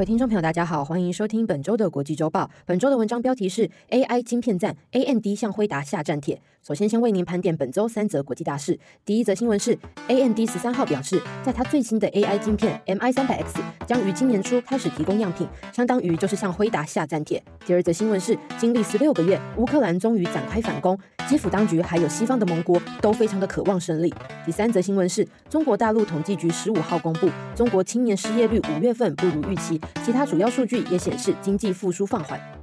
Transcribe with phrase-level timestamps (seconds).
[0.00, 2.50] 各位听众朋友，大家好，欢迎收听本周的国际周报。
[2.64, 6.40] 本周的文章标题是 AI 晶片战，AMD 向辉达下战帖。
[6.66, 8.80] 首先，先为您盘点本周三则国际大事。
[9.04, 17.42] 第一则新闻是，AMD 十三号表示，在它最新的 AI 晶片 MI300X 将于今年初开始提供样品，相当于就是向辉达下战帖。
[17.66, 20.98] 第二则新闻是，经历十六个月，乌克兰终于展开反攻，
[21.30, 24.12] 基辅当局还有西方的盟国都非常的渴望胜利。
[24.44, 29.80] 第三则新闻是，中国大陆统计局十五号公布，中国青年失业率五月份不如预期。
[30.04, 32.59] 其他主要数据也显示经济复苏放缓。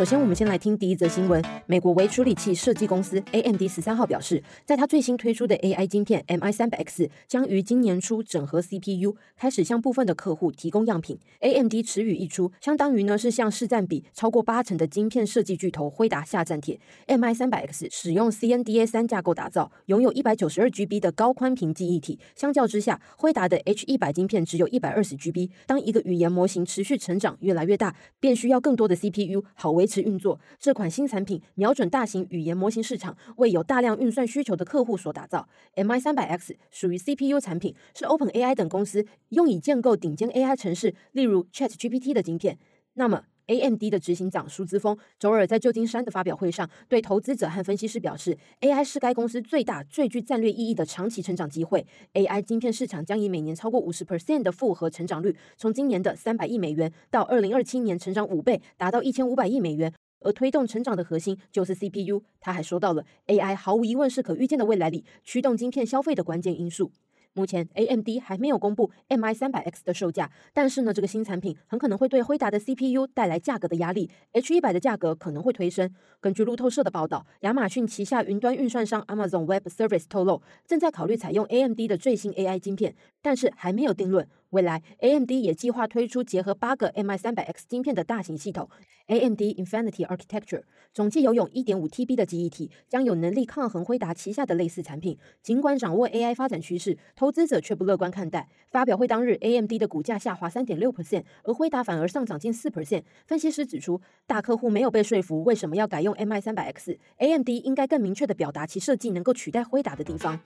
[0.00, 1.44] 首先，我们先来听第一则新闻。
[1.66, 11.18] 美国微处理器设计公司 AMD 十三号表示，在它最新推出的 AI 晶片 MI300X 将于今年初整合 CPU，开始向部分的客户提供样品。
[11.40, 16.80] AMD 此语一出，相当于呢是向市占比超过八成的晶片设计巨头辉达下战帖。
[17.06, 22.18] MI300X 使用 CNDA 三架构打造，拥有一百九十二 GB 的高宽屏记忆体。
[22.34, 25.50] 相较之下，辉达的 H100 晶片只有一百二十 GB。
[25.66, 30.38] 当一个语言模型持续成长越来越大，便需要更多的 CPU 好维持运作。
[30.60, 35.48] 这款新产品瞄准大型语言模型市场，为有大量运算需求的客户所打造。
[35.74, 42.58] MI 三百 X 属于 CPU 产品，是 OpenAI 等公司用以建构顶尖 AI 城市，例如 ChatGPT 的晶片。
[42.94, 51.84] 那么，AMD 的执行长舒姿丰周二在旧金山的发表会上，对投资者和分析师表示，AI 是该公司最大、最具战略意义的长期成长机会。
[52.14, 59.92] AI 晶片市场将以每年超过五十 percent 的复合成长率，从今年的三百亿美元到二零二七年成长五倍，达到一千五百亿美元。
[60.22, 62.22] 而推动成长的核心就是 CPU。
[62.40, 66.92] 他还说到了 AI 毫无疑问是可预见的未来里驱动晶片消费的关键因素。
[67.32, 75.94] 目前 AMD 还没有公布 MI 三百 X 的售价，但是呢，这个新产品很可能会对辉达的 CPU 带来价格的压力，H 一百的价格可能会推升。
[76.20, 84.26] 根据路透社的报道，亚马逊旗下云端运算商 Amazon Web Service 透露，正在考虑采用 AMD 的最新 AI 晶片，但是还没有定论。
[84.50, 88.68] 未来，AMD 也计划推出结合八个 MI300X 晶片的大型系统
[89.06, 90.62] ，AMD Infinity Architecture，
[90.92, 95.16] 总计拥有一点五 TB 的记忆体，将有能力抗衡辉达旗下的类似产品。
[95.40, 98.48] 尽管掌握 AI 发展趋势，投资者却不乐观看待。
[98.72, 103.04] 发表会当日，AMD 的股价下滑三点六 percent，而辉达反而上涨近四 percent。
[103.28, 110.40] 分析师指出，大客户没有被说服，为什么要改用 MI300X？AMD 应该更明确地表达其设计能够取代辉达的地方。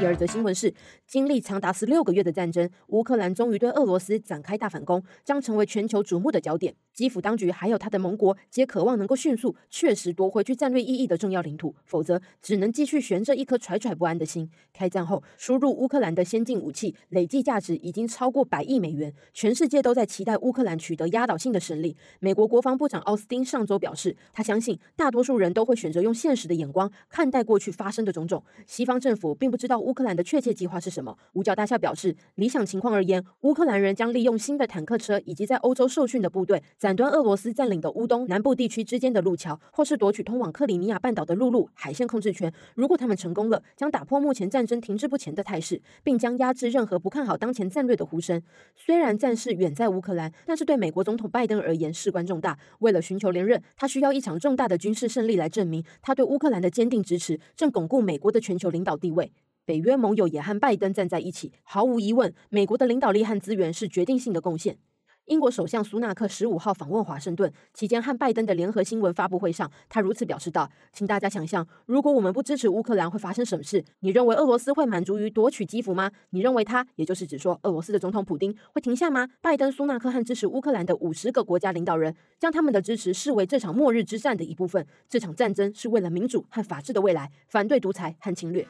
[0.00, 0.72] 第二则新闻是，
[1.06, 6.74] 经历长达十六个月的战争，乌克兰终于对俄罗斯展开大反攻，将成为全球瞩目的焦点。
[6.94, 14.50] 基辅当局还有他的盟国皆渴望能够迅速、确实夺回具战略意义的重要领土，否则只能继续悬着一颗惴惴不安的心。
[14.72, 21.94] 开战后输入乌克兰的先进武器累计价值已经超过百亿美元，全世界都在期待乌克兰取得压倒性的胜利。
[22.20, 28.42] 美国国防部长奥斯汀上周表示，他相信大多数人都会选择用现实的眼光看待过去发生的种种。
[28.66, 31.18] 西方政府并不知道乌克兰的确切计划是什么。
[31.32, 42.52] 五角大厦表示，理想情况而言，乌克兰人将利用新的坦克车以及在欧洲受训的部队，斩断俄罗斯占领的乌东南部地区之间的路桥，或是夺取通往克里米亚半岛的陆路海线控制权。
[42.76, 48.40] 如果他们成功了，将打破目前战争停滞不前的态势，并将压制任何不看好当前战略的呼声。
[48.76, 52.56] 虽然战事远在乌克兰，但是对美国总统拜登而言事关重大。
[52.78, 59.32] 为了寻求连任，他需要一场重大的军事胜利来证明他对乌克兰的坚定支持，正巩固美国的全球领导地位。
[59.64, 61.52] 北约盟友也和拜登站在一起。
[61.62, 64.78] 毫无疑问，美国的领导力和资源是决定性的贡献。
[65.26, 73.84] 英国首相苏纳克十五号访问华盛顿期间，和拜登的联合新闻发布会上，他如此表示道：“请大家想象，如果我们不支持乌克兰，会发生什么事？
[74.00, 76.10] 你认为俄罗斯会满足于夺取基辅吗？
[76.30, 84.84] 你认为他，也就是指说俄罗斯的总统普丁，会停下吗？”拜登、苏纳克和支持乌克兰的五十个国家领导人，将他们的支持视为这场末日之战的一部分。
[85.08, 88.66] 这场战争是为了民主和法治的未来，反对独裁和侵略。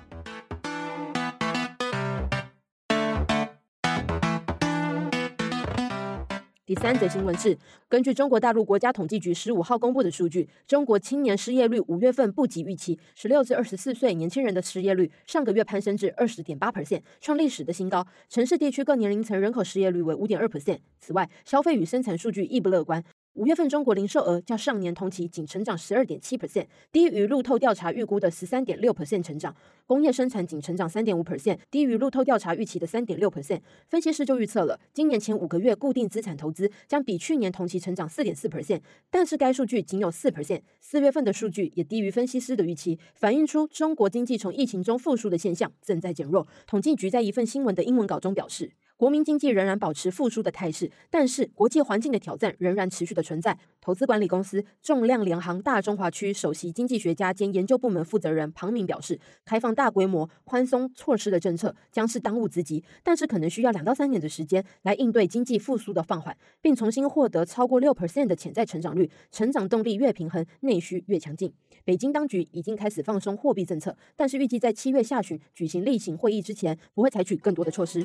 [6.70, 7.58] 第三则新闻是，
[7.88, 18.06] 根据中国大陆国家统计局十五号公布的数据，中国青年失业率五月份不及预期，十六至二十四岁年轻人的失业率上个月攀升至二十点八 percent，创历史的新高。
[18.28, 20.78] 城市地区各年龄层人口失业率为五点二 percent。
[21.00, 23.02] 此外，消费与生产数据亦不乐观。
[23.40, 29.56] 五月份中国零售额较上年同期仅成长十二点七 percent，低于路透调查预估的十三点六 percent 成长。
[29.86, 33.62] 工业生产仅成长三点五 percent，低于路透调查预期的三点六 percent。
[33.88, 40.60] 分析师就预测了，今年前五个月固定资产投资将比去年同期成长四点四 percent，但是该数据仅有四 percent。
[40.78, 46.46] 四月份的数据也低于分析师的预期，反映出中国经济从疫情中复苏的现象正在减弱。
[46.66, 48.72] 统计局在一份新闻的英文稿中表示。
[49.00, 53.58] 国民经济仍然保持复苏的态势，但是国际环境的挑战仍然持续的存在。
[53.80, 69.10] 投资管理公司仲量联行大中华区首席经济学家兼研究部门负责人庞明表示，开放大规模宽松措施的政策将是当务之急，但是可能需要两到三年的时间来应对经济复苏的放缓，并重新获得超过六 percent 的潜在成长率。
[69.30, 71.50] 成长动力越平衡，内需越强劲。
[71.86, 78.04] 北京当局已经开始放松货币政策，但是预计在七月下旬举行例行会议之前，不会采取更多的措施。